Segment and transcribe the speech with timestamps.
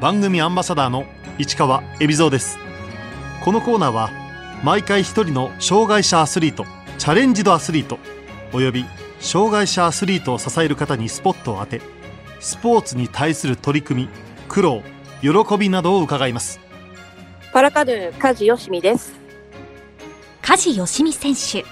[0.00, 1.06] 番組アンバサダーの
[1.38, 2.56] 市川恵比蔵です。
[3.44, 4.10] このコーナーは
[4.62, 6.64] 毎回一人の障害者アスリート
[6.98, 7.98] チャレンジドアスリート
[8.52, 8.84] および
[9.18, 11.80] 障害者アスリートを支える方にスポットを当て
[12.38, 14.08] スポーツに対する取り組み
[14.46, 14.82] 苦労
[15.20, 16.60] 喜びなどを伺います。
[17.52, 19.14] パラカヌー梶よしみです。
[20.42, 21.64] 梶よしみ選手。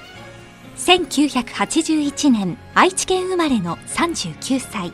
[0.77, 4.93] 1981年愛知県生まれの39歳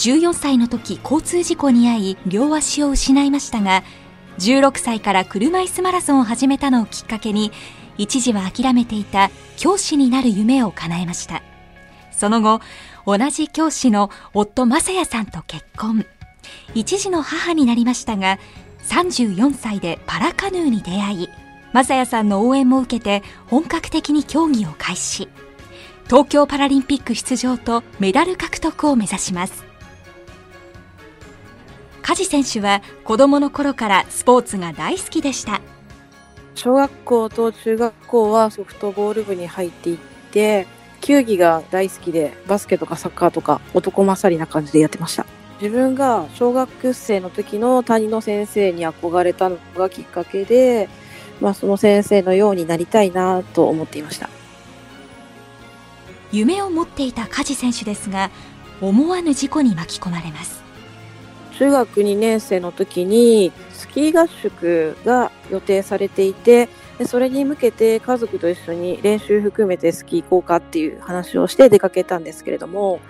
[0.00, 3.84] 14歳の時交通事故に遭い両足を失いましたが
[4.38, 7.52] 16歳から車椅子マラソンを始めたのをきっかけに
[7.98, 11.42] 一時は諦めていた教師になる夢を叶えました。
[12.12, 12.62] その後
[13.04, 16.06] 同じ教師の夫正也さんと結婚。
[16.74, 18.38] 一児の母になりましたが
[18.84, 21.28] 34歳でパラカヌーに出会い
[21.74, 25.28] 正也さんの応援も受けて本格的に競技を開始。
[26.06, 29.69] 東京パラリンピック出場とメダル獲得を目指します。
[32.02, 35.60] 梶選手は子供の頃からスポーツが大好きでした。
[36.54, 39.98] 小学校と中学校はソフトボール部に入っていっ
[40.30, 40.66] て
[41.00, 45.26] 球技が大好きでバスケとかサッカーとか男勝りな感じでやってました。
[45.60, 50.88] 自分が小学生の時の担任の先生に憧れたのがきっかけで、
[51.40, 54.30] まあ、その先生のようになりたいなと思っていました。
[56.32, 58.30] 夢を持っていた梶選手ですが
[58.80, 60.59] 思わぬ事故に巻き込まれます
[61.60, 73.00] 中学2年生の時にスキー合宿が予定されていてでそれに向けて家族と一緒に練習含めてスキー行こうかっていう話をして出かけたんですけれども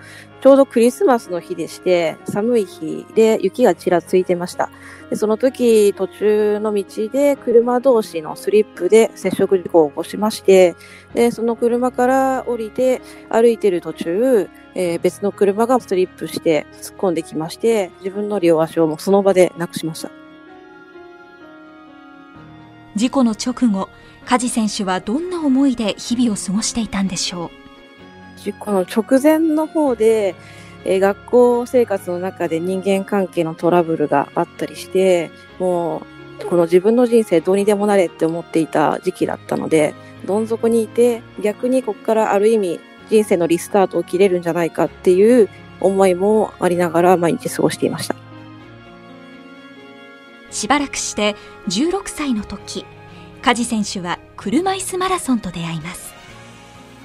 [0.41, 4.69] ちょうどクリスマスの日でして寒い日で雪がちらついてました
[5.09, 10.75] でその時途中の道で車同士のスリップで接触事故を起こしまして
[11.13, 20.11] でその車から降りて歩いてる途中えー、別の車がスリップして突っ込んできまして、自分の両足をもその場でなくしました。
[22.95, 23.89] 事故の直後、
[24.25, 27.60] 梶選手はどんな思いで日々を過ごしていたんでしょう？
[28.43, 30.35] 事故の直前の方で、
[30.83, 36.03] えー、学校生活の中で人間関係のトラブルがあったりして、も
[36.41, 39.93] う、この自分の人生どうにでもなれって思っていた時期だったので、
[40.25, 45.49] どん底にいて、逆にここからある意味人生のリスタートを切れるんじゃないかっていう
[45.79, 48.15] 思いもありながら毎日過ごしていました。
[50.49, 51.35] しばらくして
[51.69, 52.85] 16歳の時、
[53.41, 56.10] 梶選手は車椅子マラソンと出会います。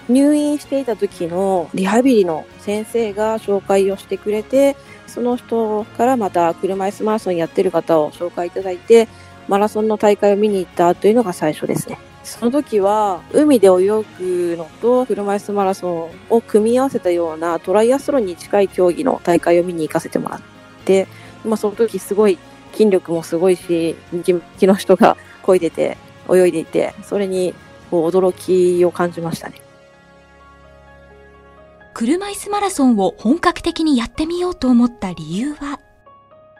[0.09, 9.09] 入院していた時のリハビリの先生が紹介をしてくれて、その人からまた車椅子マラソンやってる方を紹介いただいて、
[9.49, 11.99] マラソンの大会を見に行ったというのが最初ですね。
[12.25, 20.41] その時は海で泳ぐのと車椅子マラソンを組み合わせたようなトライアスロンに近い競技の大会を見に行かせてもらっ
[20.85, 21.07] て、
[21.45, 22.37] まあ、その時すごい
[22.73, 25.97] 筋力もすごいし、ムキムキの人が漕いでて、
[26.29, 27.55] 泳いでいて、それに
[27.91, 29.66] こう驚きを感じましたね。
[31.99, 35.81] 車椅子マラソンを本格的にやってみようと思った理由は？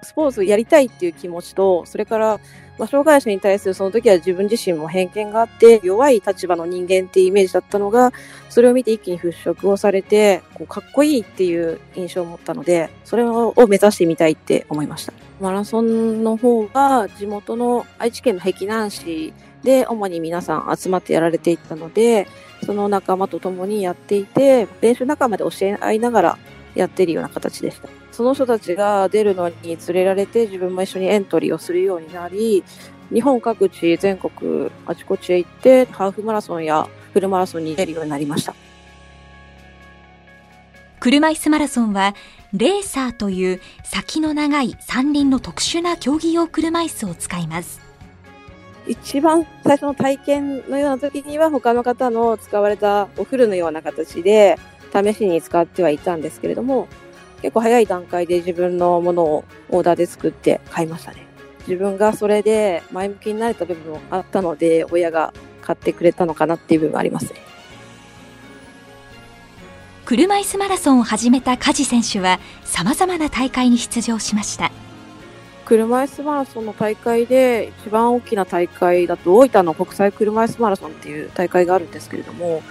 [0.03, 2.41] スポーツやりたいっていう気持ちと、それから
[2.79, 8.15] まあ、障害者に対するその時は自分自身も偏見があって、弱い立場の人間っていうイメージだったのが、
[8.49, 15.13] それを見て一気に払拭をされて、こうかっこいいっていう印象を持ったので、それを目指してみたいって思いました。
[15.39, 22.27] マラソンの方が地元の愛知県の碧南市で主に皆さん集まってやられていたので、
[22.65, 26.39] その仲間と共にやっていて、練習仲間で教え合いながら
[26.75, 27.89] やってるような形でした。
[28.13, 32.65] その人たちが出るのに連れられて自分も一緒にエントリーをするようになり、
[33.13, 38.55] 日本各地、全国、あちこちへ行って、ハーフマラソンやフルマラソンに出るようになりました。
[40.99, 42.15] 車椅子マラソンは、
[42.53, 47.86] レーサーという先の長い三輪の特殊な競技用車椅子を使います。
[48.87, 54.59] 一番最初の体験のような時には他の方の使われたお風呂のような形で
[54.93, 56.89] 試しに使ってはいたんですけれども、
[57.43, 61.27] 結構早い段階で自分のものをオーダーで作って買いましたね。
[61.67, 67.41] 自分がそれで前向きになれた部分もあったので、親が買ってくれたのかなっていう部分がありますね。
[70.05, 74.71] 車椅子マラソンを始めた梶選手は様々な大会に出場しました。
[75.67, 82.63] 車椅子マラソンの大会で一番大きな大会だと大分の国際車椅子マラソンっていう大会があるんですけれども、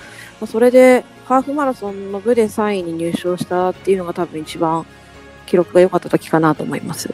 [0.47, 4.85] それでハーフマラソンの部で3位に入賞したっていうのが多分一番
[5.45, 7.13] 記録が良かった時かなと思います。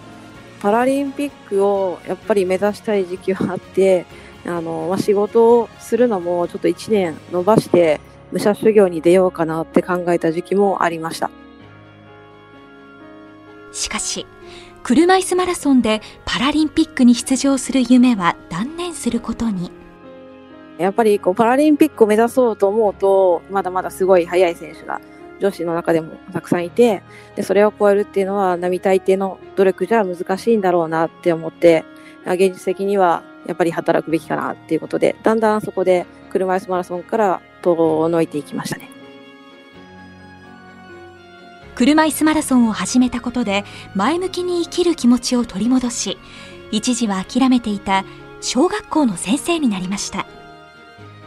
[0.61, 4.05] パラリンピックをやっぱり目指したい時期はあって、
[4.45, 7.99] あの、ま、仕事をするのもちょっと1年伸ばして
[8.31, 11.31] 武者修行に出ようかなって考えた時期もありました。
[13.71, 14.27] しかし、
[14.83, 19.71] 車椅子マラソンでパラリンピックに出場する夢は断念することに。
[20.77, 24.99] やっぱりこうパラリンピックを目指そうと思うと、まだまだすごい速い選手が
[25.39, 27.03] 女子の中でもたくさんいて、
[27.35, 31.85] で、それを超えるっていうのは並大抵の努力じゃ難しいんだろうなって思って、
[32.25, 38.89] 現実的にはやっぱり働くべきかなっていうことで、だんだんそこで車椅子マラソンから遠のいていきましたね。
[41.75, 43.63] 車椅子マラソンを始めたことで
[43.95, 46.17] 前向きに生きる気持ちを取り戻し
[46.71, 48.05] 一時は諦めていた
[48.41, 50.25] 小学校の先生になりました。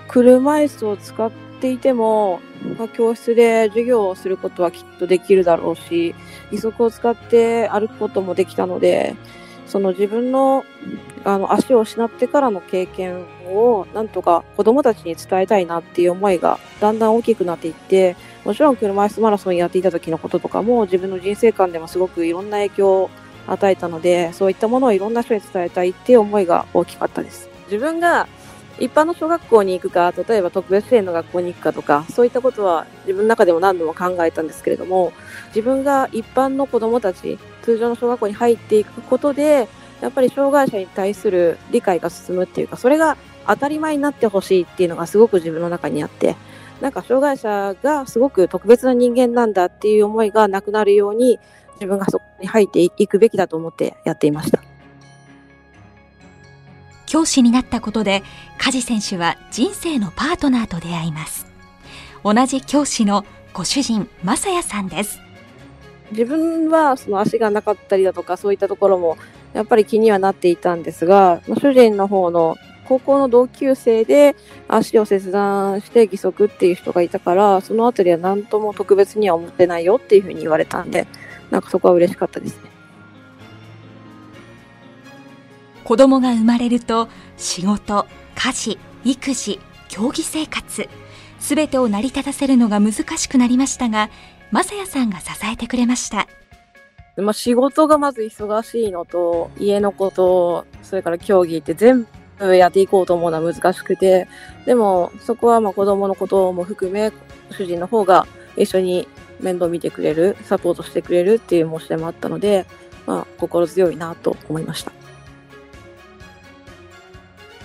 [0.08, 2.40] 車椅子を使っていても、
[2.78, 6.14] まあ、教室で授業をすることはきっとできるだろうし
[6.52, 9.16] 義足を使って歩くこともできたので
[9.66, 10.64] その自分の
[11.24, 18.14] あの足を失ってからの経験をなんとか子供たちに伝えたいなっていう思いがだんだん大きくなっていって
[18.44, 23.10] もちろん車椅子マラソンやっていた時のこととかも自分の人生観でもすごくいろんな影響を
[23.46, 27.48] 与えたのでそういったものをいろんな人に伝えたいっていう思いが大きかったです。
[27.66, 28.28] 自分が
[28.78, 35.12] 一般の小学校に行くか例えば特別支援の学校に行くかとかそういったことは自分の中でも何度も考えたんですけれども
[35.48, 39.68] 自分が一般の子供たち通常の小学校に入っていくことで
[40.00, 43.16] やっぱり障害者に対する理解が進むっていうかそれが
[43.46, 46.36] 当たり前になってほしいっていうのがすごく自分の中にあって
[46.80, 51.38] なんか障害者がすごく特別な人間なんだっていう思いがなくなるように
[51.74, 54.60] 自分がそこに入っていくべきだと思ってやっていました。
[57.14, 58.24] 教師になったことで
[58.58, 61.46] 梶選手は人生のパートナーと出会います
[62.24, 65.20] 同じ教師のご主人正也さんです
[66.16, 69.18] 自分はその足がなかったりだとかそういったところも
[69.52, 72.56] やっぱり気にはなっていたんですが主人の方の
[72.86, 74.36] 高校の同級生で
[74.68, 81.06] 足を切断して義足っていう人がいたから、そのあたりは何とも特別には思ってないよっていうふうに言われたんで、
[81.50, 82.70] なんかそこは嬉しかったですね。
[85.84, 90.88] 子供が生まれると仕事、家事、育児、競技生活、
[91.38, 94.10] すべてを成り立たせるのが難しくなりましたが、
[94.50, 96.28] まさやさんが支えてくれました。
[97.16, 102.06] まあ、仕事がまず忙しいのと、家のこと、それから競技って全
[102.40, 104.26] やっていこうと思うのは難しくて、
[104.66, 107.12] でもそこはまあ子供のことも含め、
[107.50, 108.26] 主人の方が
[108.56, 109.06] 一緒に
[109.40, 112.66] 面倒見てくれる、サポートしてくれるっていう申し出もあったので、
[113.06, 114.92] まあ心強いなと思いました。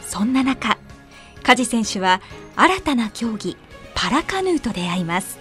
[0.06, 0.78] そんな中、
[1.44, 2.22] 梶選手は
[2.56, 3.58] 新たな競技、
[3.96, 5.40] パラカヌーと出会います。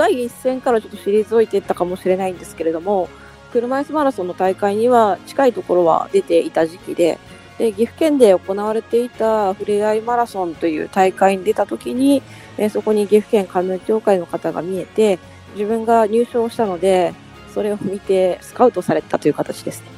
[0.00, 3.10] 第一線からちょっと退いていったかもしれないんですけれども、
[3.52, 7.18] 車椅子マラソンの大会には近いところは出ていた時期で、
[7.58, 12.22] で岐阜県で行われていたふれあいマラソンという大会に出た時に、
[12.56, 15.18] えそこに岐阜県カヌー協会の方が見えて
[15.54, 17.12] 自分が入賞したので
[17.52, 19.82] それを見てスカウトされたという形です。
[19.82, 19.88] ね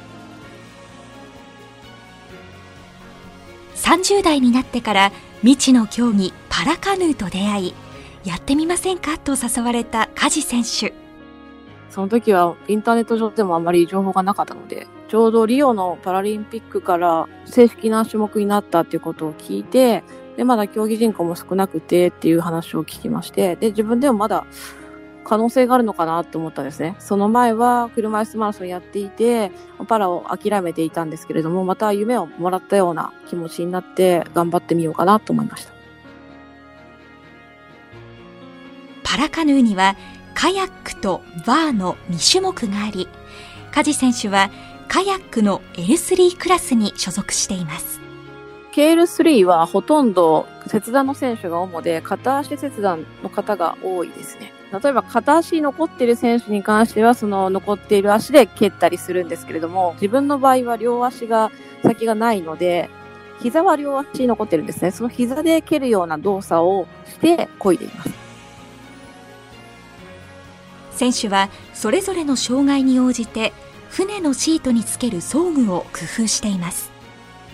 [3.75, 5.11] 30代になってから
[5.41, 7.73] 未知の競技パラカヌーと出会い
[8.23, 9.17] やってみませんか？
[9.17, 10.93] と誘われた梶選手
[11.89, 20.03] その時はインターネット上でもあまり情報がなかったので、ちょうどリオのパラリンピックから正式な種目になったっていうことを聞いて、
[20.35, 24.47] で、まだ競技人口も少なくてっていう話を聞きまして、で、自分でもまだ
[25.23, 26.95] 可能性があるのかなって思ったんですね。
[26.97, 29.51] その前は車椅子マラソンやっていて、
[29.87, 35.73] パラを諦めていたんですけれども、また夢をもらったような気持ちになって頑張ってみようかなと思いました。
[39.13, 39.95] パラカヌーには
[40.33, 43.07] カヤックとバーの2種目があり、
[43.71, 44.49] 梶選手は
[44.87, 48.01] カヤックの L3 クラスに所属しています。
[48.73, 54.51] KL3 はほとんど切断の選手が主で、片足切断の方が多いですね。
[54.71, 61.51] 例えば片足残っている選手に関しては、その残っている足で蹴ったりするんですけれども、自分の場合は両足が
[61.83, 62.89] 先がないので、
[63.43, 64.89] 膝は両足に残ってるんですね。
[64.89, 68.22] その膝で蹴るような動作をして漕いでいます。
[70.95, 73.53] 選手はそれぞれの障害に応じて
[73.89, 76.91] 船のシートにつける装具を工夫しています。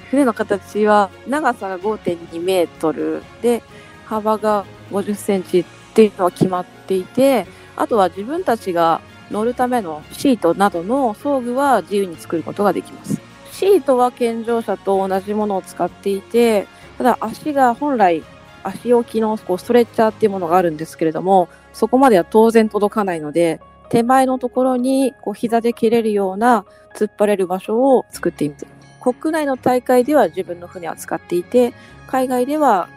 [0.09, 3.61] 船の形は長さが5.2メートルで
[4.05, 13.21] 幅が50センチっていうのは決まっていてあとは自分たちが乗るためのシートなどの装具は自由に作ることができます。
[13.51, 16.67] シートは健常者と同じものを使っていて
[16.97, 18.23] ただ足が本来
[18.63, 23.59] 足置きのこうストレッチャーっていうものがあるんですけれども、そこまでは当然届かないので、
[23.89, 28.67] 手前のところにこう膝で蹴れるような突っ張れる場所を作っています。
[29.01, 31.73] 国内の大会では自分の船は使っていて、
[32.07, 32.89] 海外では、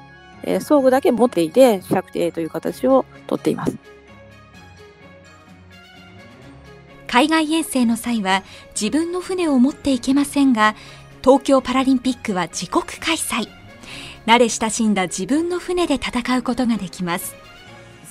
[0.42, 3.76] えー、装具だけ持っていて、釈定という形をとっています。
[7.12, 8.42] 海外遠征の際は
[8.74, 10.74] 自分の船を持っていけませんが
[11.22, 13.48] 東京パラリンピックは自国開催
[14.24, 17.34] 慣れ親しんだ自分の船で戦うことができます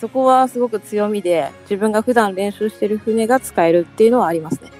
[0.01, 4.71] そこはすごく強みで、自分が普段練習してる船が使えるっていうのはありますね。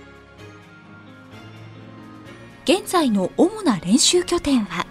[2.63, 4.83] 現在の主な練習拠点は？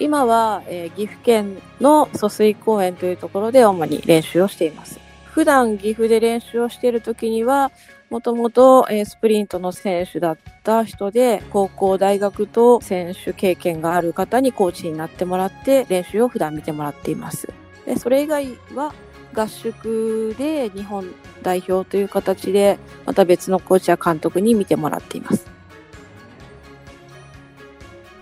[0.00, 4.98] 今は、えー岐阜県の疎水公園というところで主に練習をしています。
[5.26, 7.70] 普段岐阜で練習をしている時には、
[8.08, 17.52] もともとえースプリントの選手だった人で、高校、大学と選手経験がある方にコーチになってもらって練習を普段見てもらっています。
[17.84, 18.94] でそれ以外は
[19.36, 25.56] 合宿で日本代表という形で、また別のコーチや監督に見てもらっています。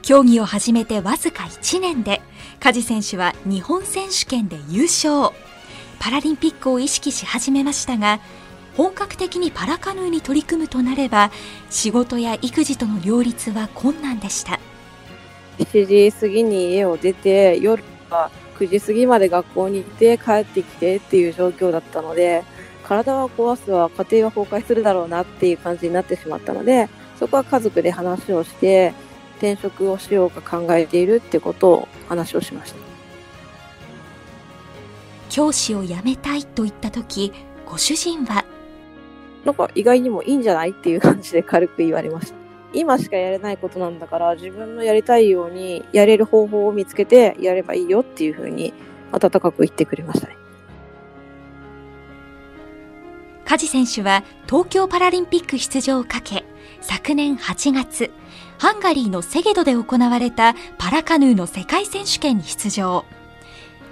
[0.02, 2.20] 競技を始めてわずか1年で
[2.60, 5.34] 梶選手は日本選手権で優勝
[5.98, 8.20] パラリンピックを意識し始めましたが
[8.76, 11.30] 本格的にパラカヌーに取り組むとなれば
[11.70, 14.60] 仕事や育児との両立は困難でした
[15.58, 22.44] 7時過ぎに家を出て、夜は9時過ぎまで学校に行って帰ってきてっていう状況だったので、
[22.84, 28.92] 体は壊すわ、家庭は崩壊するだろうなっていう感じになってしまったので、そこは家族で話をして、
[29.38, 32.78] 転職をしようか考えているってことを話をしました。
[35.30, 37.32] 教師を辞めたいと言った時
[37.66, 38.44] ご主人は？
[39.44, 42.43] なんか意外にもいいんじゃないっていう感じで軽く言われました。
[42.74, 48.74] 今しかやれないことなんだから自分のやりたいようにやれる方法を見つけてやればいいよっていうふうに
[49.12, 50.36] 温かく言ってくれましたね。
[53.44, 56.44] 梶選手は東京パラリンピック出場をかけ
[56.80, 58.10] 昨年8月
[58.58, 63.04] ハンガリーのセゲドで行われたパラカヌーの世界選手権に出場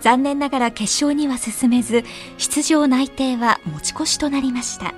[0.01, 2.03] 残念ながら決勝には進めず
[2.39, 4.95] 出場内定は持ち越しとなりました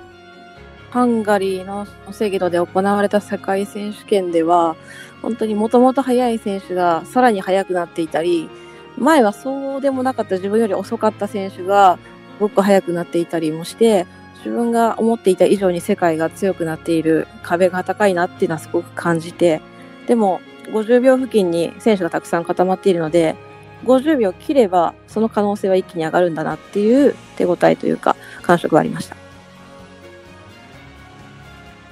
[0.95, 4.77] ハンガリーのセゲドで行われた世界選手権では、
[5.21, 8.49] 本当にもともと速い選手がさらに速くなっていたり、
[8.97, 11.99] 前はそうでもなかった自分より遅かった選手が
[12.37, 19.59] すごく速くなっていたりもして、自分が思っていた以上に世界が強くなっている壁が高いなっていうのはすごく感じて、
[20.07, 23.35] でも50秒付近に選手がたくさん固まっているので、
[23.83, 29.24] 50秒切ればその可能性は一気に上がるんだなっていう手応えというか感触がありました。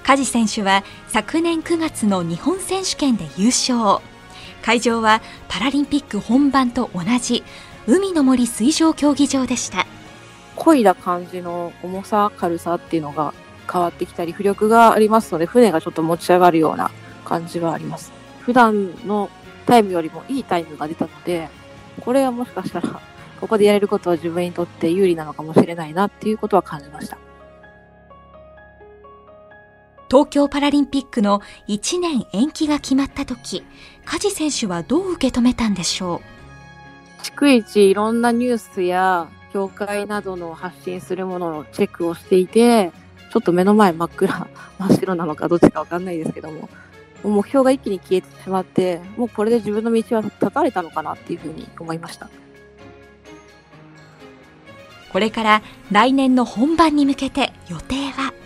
[0.04, 4.04] 梶選手は昨年9月の日本選手権で優勝
[4.62, 7.44] 会場はパラリンピック本番と同じ
[7.88, 9.86] 海の森水上競技場でした
[10.56, 13.34] 漕いだ感じの重さ、軽さっていうのが
[13.72, 16.92] 変わってきたり、浮力がありますので、船がちょっと持ち上がるような
[17.26, 18.12] 感じはあります。
[18.42, 19.30] 普段の
[19.66, 21.50] タイムよりもいいタイムが出たので、
[22.02, 23.02] これはもしかしたら、
[23.42, 27.18] ここでやれることは自分にとって有利なのかもしれないなっていうことは感じました。
[30.14, 33.64] 東京パラリンピックの1年延期が決まった時
[34.06, 36.22] 梶選手はどう受け止めたんでしょ
[37.24, 42.92] 逐一いろんなニュースや協会などの発信するもののチェックをしていて、
[43.32, 46.70] ちょっと目の前真っ暗、 真っ白なのかどっちかわかんないですけども、
[47.24, 52.28] 目標が一気に消えてしまって、もうこれで自分の道は断たれたのかなっていうふうに思いました。
[52.28, 52.30] う
[55.12, 58.43] これから来年の本番に向けて予定は？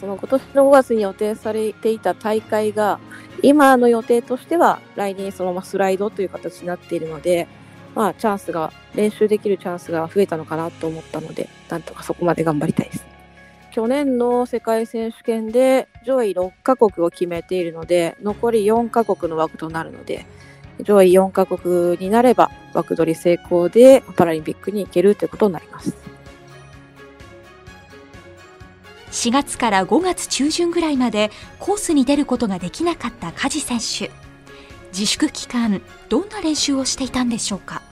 [0.00, 2.98] その今年の5月に予定されていた大会が、
[3.42, 7.46] 今の予定としては来年そのままスライドという形になっているので、
[7.94, 13.04] まあチャンスが、練習できるチャンスが増えたのかなと思ったので、なんとかそこまで頑張りたいです。
[13.72, 20.24] 去年の世界選手権で上位6カ国を決めているので、残り4カ国の枠となるので、
[20.82, 25.99] 上位4カ国になれば枠取り成功でパラリンピックに行けるということになります。
[29.10, 34.10] 4月から5月中旬ぐらいまでコースに出ることができなかった梶選手。
[34.92, 37.82] 自粛期間どんな練習をしていたんでしょうか？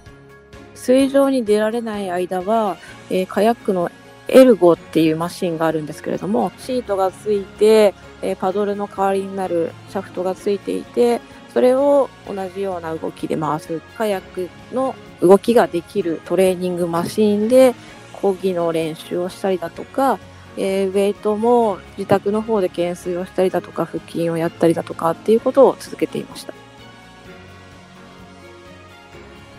[0.75, 2.77] 水上に出られない間は、
[3.11, 3.91] えーカヤックの
[4.29, 11.21] エルゴっていうマシンがあるんですけれども、シートがついて、えーパドルの代わりになるシャフトがついていて、
[11.53, 13.81] それを同じような動きで回す。
[13.97, 17.75] カヤックの動きができるトレーニングマシンで、
[18.15, 20.19] 漕ぎの練習をしたりだとか、
[20.59, 26.53] えーウェイトも自宅の方で懸垂をしたりだとか、腹筋をやったりだとかっていうことを続けていました。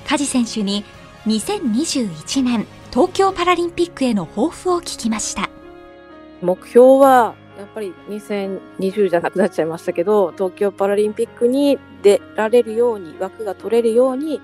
[0.06, 0.84] 梶選手に
[1.28, 5.50] 2021年東京パラリンピックへの抱負を聞きました
[6.42, 14.42] 目標は、やっぱり2020じゃなくなっちゃいましたけど、東京パラリンピックに出られるように、枠が取れるように、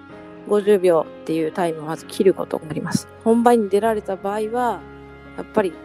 [0.47, 3.07] 50秒っていうタイムをまず切ることになります。
[3.23, 4.81] 本番に出られた場合は、
[5.37, 5.75] やっぱりる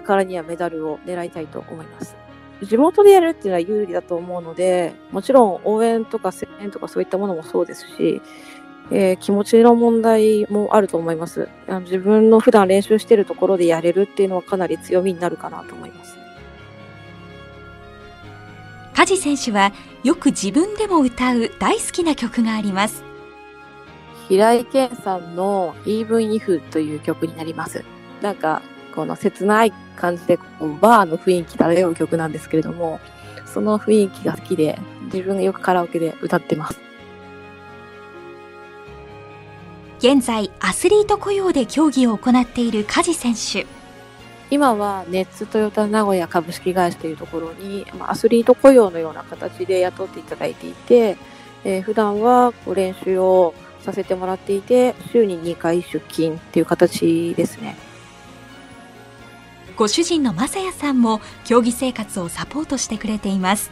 [0.00, 2.16] からにはメダルを狙いたいと思います。
[2.62, 8.20] 地元でやるっていうのは有利だと思うので、もちろん応援とか声援とかそういったものもそうですし、
[8.90, 11.48] えー気持ちの問題もあると思います。
[11.68, 16.16] あの自分の普段練習しているところでやれるっていうのはかなり強みになるかなと思います。
[18.94, 19.72] 梶選手は
[20.04, 23.02] よく自分でも歌う大好きな曲があります。
[24.28, 27.84] 平井堅さんの Even If という曲になります。
[28.20, 28.62] なんか、
[28.94, 30.36] この切ない感じで、
[30.80, 33.00] バーの雰囲気漂う曲なんですけれども、
[33.46, 36.78] その雰囲気が好きで、自分がよくカラオケで歌ってます。
[39.98, 43.66] 現在アスリート雇用で競技を行っている梶選手。
[44.50, 51.16] 今はネッツトヨタ名古屋株式会社というところに、まあアスリート雇用のような形で雇っていただいていて、
[51.64, 57.76] えー普段は練習をさせてもらっていて、週に2回出勤っていう形ですね。
[59.80, 63.70] ご主人の正也さんも競技生活をサポートしてくれています。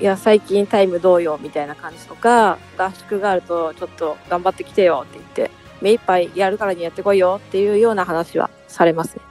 [0.00, 9.22] いや、最近タイムどうよみたいな感じとか、合宿があるとちょっと頑張ってきてよって言って、目いっぱいやるからにやってこいよっていうような話はされますね。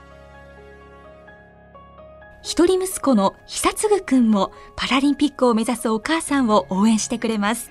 [2.42, 7.70] 一人息子の久継くんもパラリンピックを目指すお母さんを応援してくれます。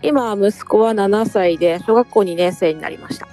[0.00, 3.28] 今、息子は7歳で小学校2年生になりました。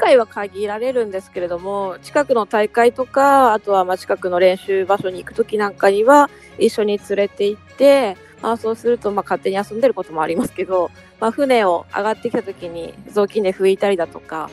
[0.00, 10.90] 会は限られるんですけれども、近くの大会とか、あとはまあ近くの練習場所に行くときなんかには一緒に連れて行って、まあそうするとまあ勝手に遊んでることもありますけど、
[11.20, 14.50] まあ船を上がってきたときに雑巾で拭いたりだとか、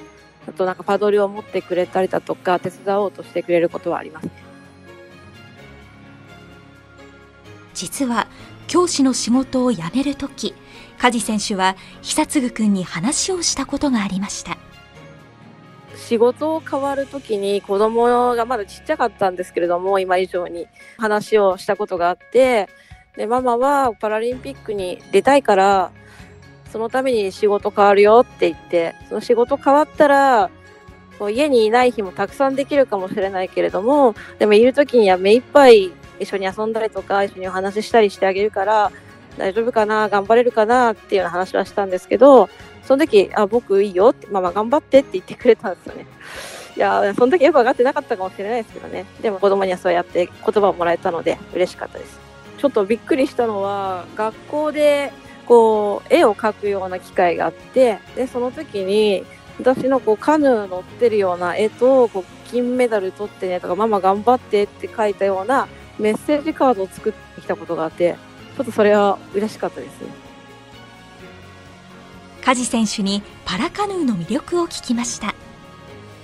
[0.47, 4.31] あとなんかパドルを持ってくれたりだとか、手伝おうとしてくれることはありますね。
[7.73, 8.27] 実は
[8.67, 10.53] 教師の仕事を辞めるとき、
[10.97, 14.57] 梶選手は久継くんに話をしたことがありました。
[16.07, 20.65] 仕事を変わるときに子供がまだちっちゃかったんですけれども、今以上に
[20.97, 22.69] 話をしたことがあって、
[23.17, 25.91] で、ママはパラリンピックに出たいから、
[26.71, 30.49] そのために仕事変わるよって言って、その仕事変わったら、
[31.19, 35.91] こう家にいない日もたくさんできるかもしれないけれども、でもいるときには目いっぱい
[36.21, 38.93] 一緒に遊んだりとか、一緒にお話ししたりしてあげるから、
[39.37, 40.93] 大丈夫かな、頑張れるかな？
[40.93, 42.49] っていうような話はしたんですけど、
[42.83, 46.07] その時、あ、僕いいよって、ママ頑張ってって言ってくれたんですよね。
[46.75, 49.05] いや、その時よく分かってなかったかもしれないですけどね。
[49.21, 52.19] でも子供にはそうやって言葉をもらえたので嬉しかったです。
[52.57, 55.11] ちょっとびっくりしたのは、学校で
[55.45, 59.25] こう、絵を描くような機会があって、で、その時に、
[59.59, 68.17] 私のこうカヌー乗ってるような絵と、こう金メダル取ってねとか、ママ頑張ってって書いたようなメッセージカードを作ってきたことがあって、
[68.57, 70.07] ちょっとそれは嬉しかったですね。
[72.41, 75.35] 梶選手にパラカヌーの魅力を聞きました。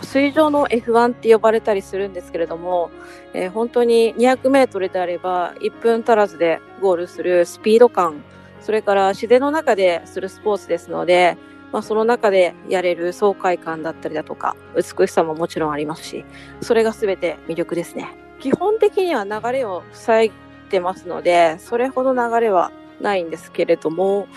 [0.01, 2.89] 水上の F1 って呼ばれたりするんですけれども、
[3.35, 8.23] えー本当に200メートルであれば1分足らずでゴールするスピード感、
[8.61, 11.37] それから自然の中でするスポーツですので、
[11.71, 16.25] まあ、その中でやれる爽快感だったりだとか、美しさももちろんありますし、
[16.61, 18.09] それが全て魅力ですね。
[18.39, 20.31] 基本的には流れを塞
[20.73, 24.27] いでますので、それほど流れはないんですけれども、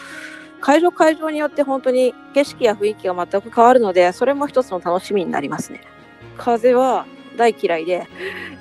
[0.60, 5.80] 会場会場によって本当に景色や雰囲気が全く変わるので、それも一つの楽しみになりますね。
[6.36, 8.06] 風は大嫌いで、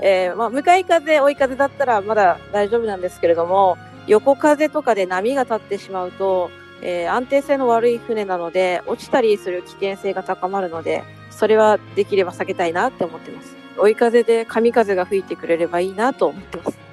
[0.02, 6.50] えーまあ、向かい風、追い風だったらまだ大丈夫なんですけれども、横風とかで波が立ってしまうと、
[6.82, 13.56] えー安定性の悪い船なので、落ちたりする危険性が高まるので、それはできれば避けたいなって思ってます。
[13.78, 16.85] 追い風で神風が吹いてくれればいいなと思ってます。